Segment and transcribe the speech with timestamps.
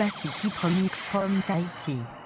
[0.00, 2.19] Basiki from X from Tahiti.